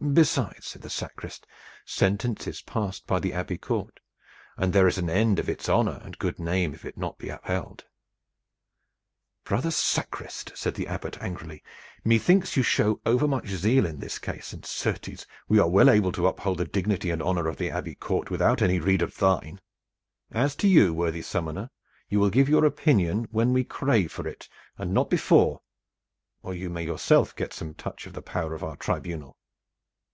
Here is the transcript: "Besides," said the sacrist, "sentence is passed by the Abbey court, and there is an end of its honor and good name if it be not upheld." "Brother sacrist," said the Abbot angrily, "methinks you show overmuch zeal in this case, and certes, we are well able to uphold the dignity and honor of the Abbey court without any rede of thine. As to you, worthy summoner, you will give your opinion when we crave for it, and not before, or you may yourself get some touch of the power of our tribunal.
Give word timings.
"Besides," 0.00 0.64
said 0.64 0.82
the 0.82 0.90
sacrist, 0.90 1.44
"sentence 1.84 2.46
is 2.46 2.62
passed 2.62 3.04
by 3.08 3.18
the 3.18 3.32
Abbey 3.32 3.58
court, 3.58 3.98
and 4.56 4.72
there 4.72 4.86
is 4.86 4.96
an 4.96 5.10
end 5.10 5.40
of 5.40 5.48
its 5.48 5.68
honor 5.68 6.00
and 6.04 6.16
good 6.20 6.38
name 6.38 6.72
if 6.72 6.84
it 6.84 6.94
be 6.94 7.00
not 7.00 7.20
upheld." 7.20 7.84
"Brother 9.42 9.72
sacrist," 9.72 10.52
said 10.56 10.76
the 10.76 10.86
Abbot 10.86 11.18
angrily, 11.20 11.64
"methinks 12.04 12.56
you 12.56 12.62
show 12.62 13.00
overmuch 13.04 13.48
zeal 13.48 13.84
in 13.86 13.98
this 13.98 14.20
case, 14.20 14.52
and 14.52 14.64
certes, 14.64 15.26
we 15.48 15.58
are 15.58 15.68
well 15.68 15.90
able 15.90 16.12
to 16.12 16.28
uphold 16.28 16.58
the 16.58 16.64
dignity 16.64 17.10
and 17.10 17.20
honor 17.20 17.48
of 17.48 17.56
the 17.56 17.68
Abbey 17.68 17.96
court 17.96 18.30
without 18.30 18.62
any 18.62 18.78
rede 18.78 19.02
of 19.02 19.16
thine. 19.16 19.60
As 20.30 20.54
to 20.56 20.68
you, 20.68 20.94
worthy 20.94 21.22
summoner, 21.22 21.70
you 22.08 22.20
will 22.20 22.30
give 22.30 22.48
your 22.48 22.64
opinion 22.64 23.26
when 23.32 23.52
we 23.52 23.64
crave 23.64 24.12
for 24.12 24.28
it, 24.28 24.48
and 24.76 24.94
not 24.94 25.10
before, 25.10 25.60
or 26.40 26.54
you 26.54 26.70
may 26.70 26.84
yourself 26.84 27.34
get 27.34 27.52
some 27.52 27.74
touch 27.74 28.06
of 28.06 28.12
the 28.12 28.22
power 28.22 28.54
of 28.54 28.62
our 28.62 28.76
tribunal. 28.76 29.34